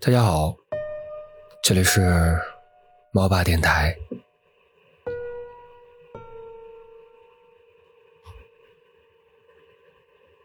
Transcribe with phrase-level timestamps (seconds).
[0.00, 0.56] 大家好，
[1.60, 2.38] 这里是
[3.10, 3.98] 猫爸电台。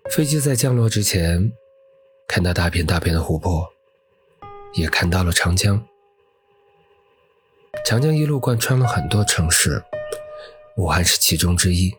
[0.09, 1.51] 飞机在降落之前，
[2.27, 3.71] 看到大片大片的湖泊，
[4.73, 5.87] 也看到了长江。
[7.85, 9.83] 长江一路贯穿了很多城市，
[10.77, 11.95] 武汉是其中之一。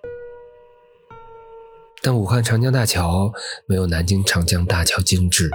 [2.03, 3.33] 但武汉长江大桥
[3.67, 5.49] 没有南京长江大桥精致。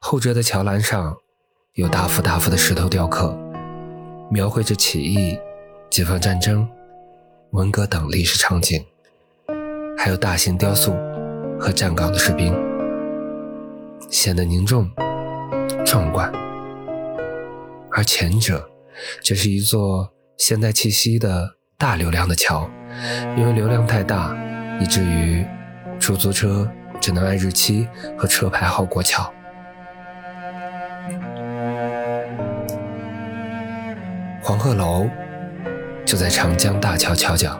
[0.00, 1.16] 后者的桥栏上
[1.74, 3.36] 有大幅大幅的石头雕刻，
[4.30, 5.36] 描绘着起义、
[5.90, 6.66] 解放战争、
[7.50, 8.84] 文革等历史场景，
[9.98, 10.94] 还有大型雕塑
[11.58, 12.54] 和站岗的士兵，
[14.08, 14.88] 显得凝重
[15.84, 16.32] 壮观。
[17.90, 18.70] 而前者，
[19.20, 22.70] 这是一座现代气息的大流量的桥，
[23.36, 24.34] 因为流量太大，
[24.80, 25.44] 以至于
[25.98, 29.30] 出租车只能按日期和车牌号过桥。
[34.58, 35.08] 黄鹤楼
[36.04, 37.56] 就在长江大桥桥角。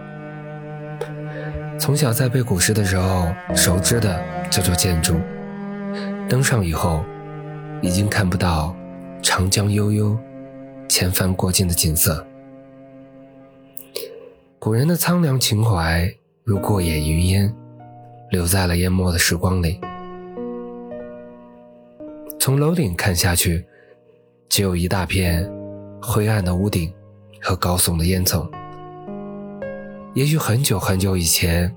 [1.79, 5.15] 从小在背古诗的时候熟知的这座建筑，
[6.29, 7.05] 登上以后，
[7.81, 8.75] 已经看不到
[9.23, 10.19] 长江悠悠、
[10.89, 12.27] 千帆过尽的景色。
[14.59, 17.55] 古人的苍凉情怀如过眼云烟，
[18.33, 19.81] 留在了淹没的时光里。
[22.41, 23.65] 从楼顶看下去，
[24.49, 25.49] 只有一大片。
[26.01, 26.93] 灰暗的屋顶
[27.43, 28.49] 和高耸的烟囱，
[30.15, 31.75] 也许很久很久以前，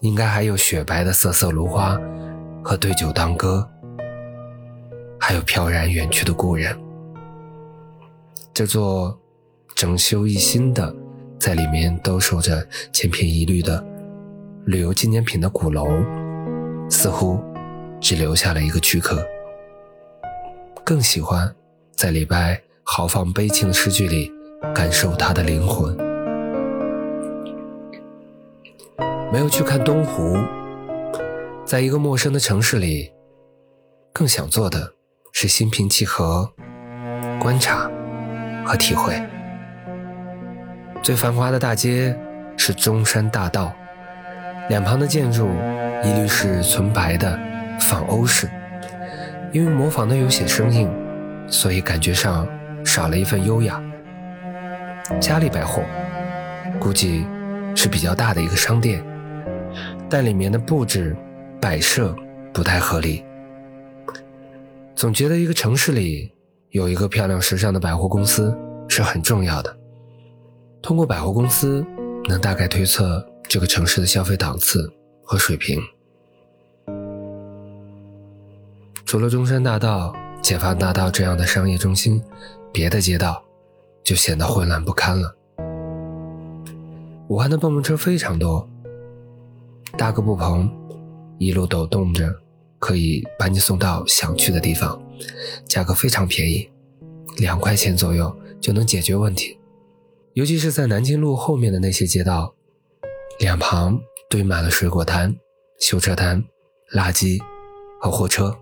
[0.00, 1.98] 应该还有雪白的瑟瑟芦花
[2.62, 3.68] 和对酒当歌，
[5.18, 6.76] 还有飘然远去的故人。
[8.54, 9.18] 这座
[9.74, 10.94] 整修一新的，
[11.38, 13.84] 在里面兜售着千篇一律的
[14.64, 15.86] 旅游纪念品的鼓楼，
[16.88, 17.38] 似乎
[18.00, 19.22] 只留下了一个躯壳。
[20.84, 21.54] 更喜欢
[21.94, 22.62] 在礼拜。
[22.88, 24.32] 豪放悲情的诗句里，
[24.72, 25.94] 感受他的灵魂。
[29.32, 30.38] 没有去看东湖，
[31.64, 33.12] 在一个陌生的城市里，
[34.12, 34.92] 更想做的
[35.32, 36.48] 是心平气和
[37.40, 37.90] 观察
[38.64, 39.20] 和体会。
[41.02, 42.16] 最繁华的大街
[42.56, 43.74] 是中山大道，
[44.68, 45.48] 两旁的建筑
[46.04, 47.36] 一律是纯白的
[47.80, 48.48] 仿欧式，
[49.52, 50.88] 因为模仿的有些生硬，
[51.48, 52.46] 所以感觉上。
[52.86, 53.82] 少了一份优雅。
[55.20, 55.82] 嘉利百货
[56.80, 57.26] 估计
[57.74, 59.04] 是比较大的一个商店，
[60.08, 61.14] 但里面的布置
[61.60, 62.14] 摆设
[62.54, 63.24] 不太合理。
[64.94, 66.32] 总觉得一个城市里
[66.70, 68.56] 有一个漂亮时尚的百货公司
[68.88, 69.76] 是很重要的。
[70.80, 71.84] 通过百货公司
[72.28, 74.90] 能大概推测这个城市的消费档次
[75.22, 75.80] 和水平。
[79.04, 82.22] 除了中山大道、解放大道这样的商业中心。
[82.76, 83.42] 别的街道
[84.04, 85.34] 就显得混乱不堪了。
[87.28, 88.68] 武汉的蹦蹦车非常多，
[89.96, 90.70] 搭个布棚，
[91.38, 92.30] 一路抖动着，
[92.78, 95.02] 可以把你送到想去的地方，
[95.64, 96.68] 价格非常便宜，
[97.38, 99.58] 两块钱左右就能解决问题。
[100.34, 102.54] 尤其是在南京路后面的那些街道，
[103.38, 103.98] 两旁
[104.28, 105.34] 堆满了水果摊、
[105.80, 106.44] 修车摊、
[106.94, 107.40] 垃圾
[108.02, 108.54] 和货车，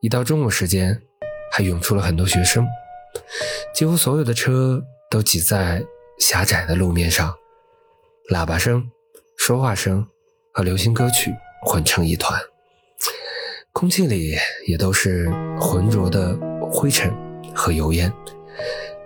[0.00, 1.02] 一到中午时间，
[1.50, 2.64] 还涌出了很多学生。
[3.76, 5.84] 几乎所有的车都挤在
[6.18, 7.34] 狭窄的路面上，
[8.32, 8.90] 喇叭声、
[9.36, 10.06] 说话声
[10.54, 12.40] 和流行歌曲混成一团，
[13.74, 14.34] 空气里
[14.66, 15.28] 也都是
[15.60, 16.34] 浑浊的
[16.72, 17.14] 灰尘
[17.54, 18.10] 和油烟，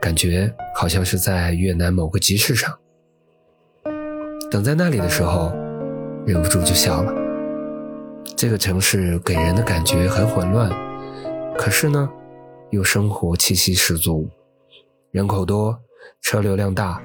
[0.00, 2.72] 感觉好像是在越南某个集市上。
[4.52, 5.52] 等在那里的时候，
[6.24, 7.12] 忍不住就笑了。
[8.36, 10.70] 这个城市给人的感觉很混乱，
[11.58, 12.08] 可是呢？
[12.70, 14.30] 又生活气息十足，
[15.12, 15.76] 人口多，
[16.22, 17.02] 车流量大，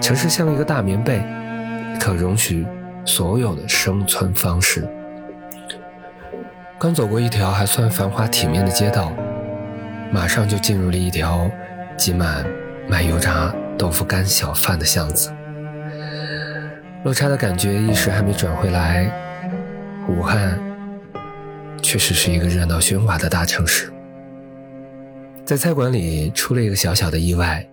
[0.00, 1.22] 城市像一个大棉被，
[2.00, 2.66] 可容许
[3.04, 4.88] 所有的生存方式。
[6.78, 9.12] 刚走过一条还算繁华体面的街道，
[10.10, 11.46] 马上就进入了一条
[11.94, 12.42] 挤满
[12.88, 15.30] 卖油炸豆腐干小贩的巷子。
[17.04, 19.12] 落差的感觉一时还没转回来，
[20.08, 20.58] 武汉
[21.82, 23.91] 确实是一个热闹喧哗的大城市。
[25.52, 27.68] 在菜馆里出了一个小小的意外，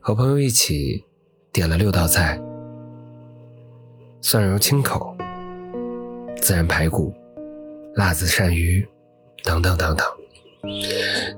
[0.00, 1.04] 和朋友一起
[1.52, 2.42] 点了六道菜：
[4.20, 5.16] 蒜蓉清口、
[6.38, 7.14] 孜然排骨、
[7.94, 8.84] 辣子鳝鱼
[9.44, 10.04] 等等等等。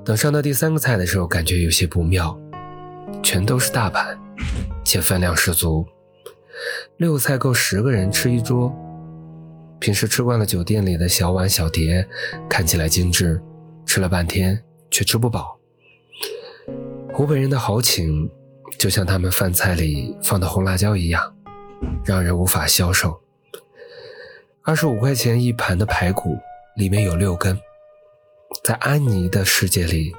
[0.03, 2.35] 等上到第三个菜的时候，感觉有些不妙，
[3.21, 4.17] 全都是大盘，
[4.83, 5.85] 且分量十足，
[6.97, 8.73] 六菜够十个人吃一桌，
[9.77, 12.03] 平时吃惯了酒店里的小碗小碟，
[12.49, 13.39] 看起来精致，
[13.85, 14.59] 吃了半天
[14.93, 15.57] 却吃不饱。
[17.11, 18.29] 湖北人的豪情，
[18.77, 21.35] 就像他们饭菜里放的红辣椒一样，
[22.05, 23.19] 让人无法消受。
[24.61, 26.37] 二十五块钱一盘的排骨，
[26.77, 27.59] 里面有六根。
[28.63, 30.15] 在安妮的世界里，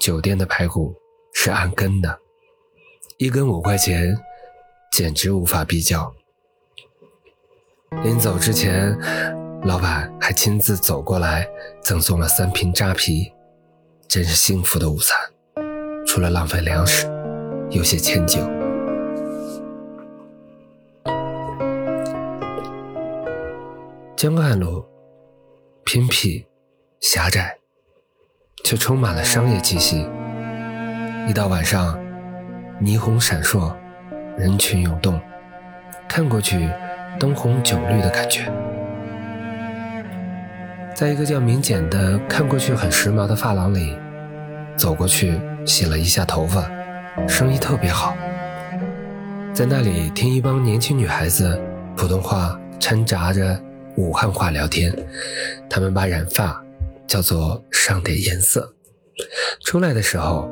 [0.00, 0.94] 酒店的排骨
[1.32, 2.18] 是按根的，
[3.18, 4.18] 一根五块钱，
[4.90, 6.12] 简直无法比较。
[8.02, 8.98] 临走之前，
[9.62, 11.48] 老板还亲自走过来
[11.82, 13.32] 赠送了三瓶扎啤，
[14.12, 15.18] 真是幸福的午餐。
[16.06, 17.06] 除了浪费粮食，
[17.70, 18.40] 有些歉疚。
[24.14, 24.84] 江汉路
[25.82, 26.44] 偏僻
[27.00, 27.56] 狭窄，
[28.62, 30.06] 却充满了商业气息。
[31.26, 31.98] 一到晚上，
[32.82, 33.74] 霓虹闪烁，
[34.36, 35.18] 人群涌动，
[36.06, 36.68] 看过去
[37.18, 38.52] 灯红酒绿的感觉。
[40.94, 43.96] 在一个叫明简的、看过去很时髦的发廊里，
[44.76, 46.70] 走过去洗了一下头发，
[47.28, 48.16] 生意特别好。
[49.52, 51.60] 在那里听一帮年轻女孩子
[51.96, 53.60] 普通话掺杂着。
[53.96, 54.90] 武汉话聊天，
[55.68, 56.64] 他们把染发
[57.06, 58.74] 叫做上点颜色。
[59.60, 60.48] 出来的时候，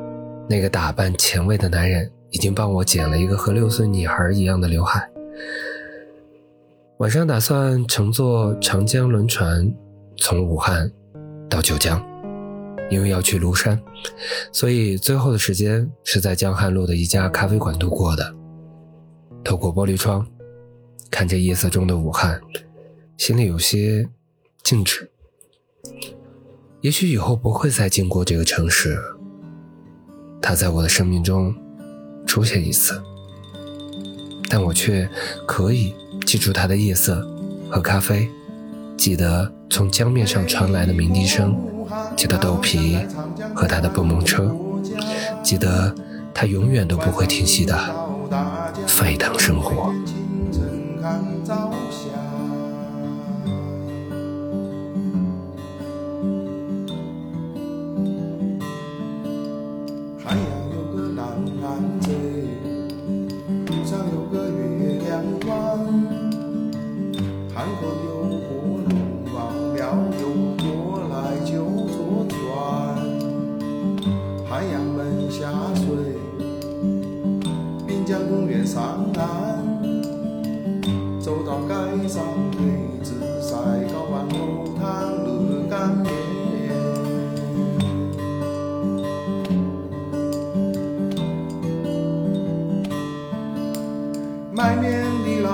[0.47, 5.09] 那个打扮前卫的男人已经帮我剪了一个和六岁女孩一样的刘海。
[6.99, 9.75] 晚上打算乘坐长江轮船
[10.19, 10.93] 从武汉
[11.49, 11.99] 到九江，
[12.91, 13.81] 因为要去庐山，
[14.53, 18.35] 所以最后的时间是在江汉路的一家咖啡馆度过的。
[19.43, 20.27] 透过玻璃窗，
[21.11, 22.39] 看着夜色中的武汉。
[23.17, 24.09] 心里有些
[24.63, 25.11] 静止，
[26.81, 28.99] 也许以后不会再经过这个城市，
[30.41, 31.55] 它在我的生命中
[32.27, 33.01] 出现一次，
[34.49, 35.09] 但我却
[35.47, 35.95] 可以
[36.25, 37.21] 记住它的夜色
[37.71, 38.29] 和咖啡，
[38.97, 41.55] 记得从江面上传来的鸣笛声，
[42.17, 42.99] 记得豆皮
[43.55, 44.55] 和他的蹦蹦车，
[45.43, 45.95] 记得
[46.33, 47.77] 他永远都不会停息的
[48.87, 49.93] 沸腾生活。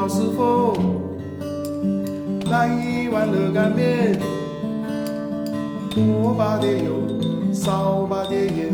[0.06, 0.72] 的老师傅，
[2.48, 4.16] 来一碗热干面，
[5.90, 6.92] 多把点油，
[7.52, 8.72] 少把点盐，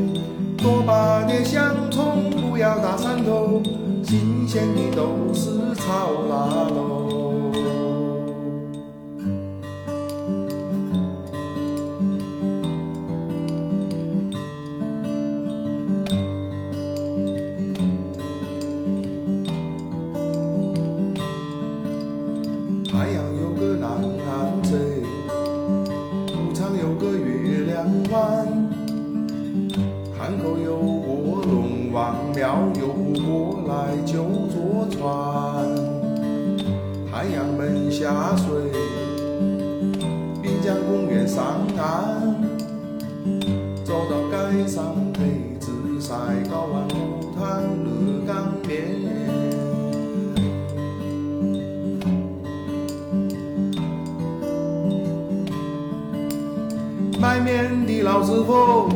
[0.58, 3.62] 多把点香葱，不要大蒜头。
[4.04, 7.01] 新鲜的都是炒腊肉，
[28.12, 28.46] 月亮弯，
[30.18, 32.92] 汉口有卧龙王庙有。
[33.24, 35.00] 过来就坐船，
[37.10, 38.46] 太阳门下水，
[40.42, 42.34] 滨江公园上岸，
[43.84, 46.14] 走到街上配紫晒，
[46.50, 49.00] 搞碗木炭热干面。
[57.20, 58.88] 卖面老师傅，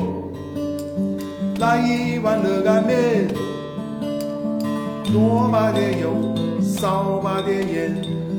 [1.60, 3.28] 来一碗热干面。
[5.12, 7.96] 多把点油，少把点盐，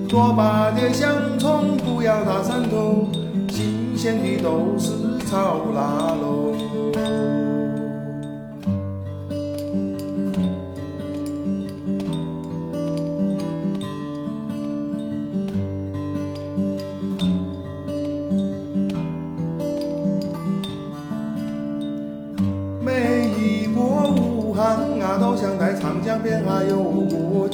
[0.09, 3.07] 多把点香葱，不要大蒜头，
[3.49, 4.91] 新鲜的都是
[5.25, 7.46] 炒腊肉。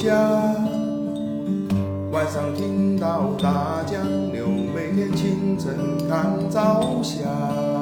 [0.03, 0.13] 家，
[2.11, 5.73] 晚上听到大江流，每天清晨
[6.09, 7.72] 看朝霞。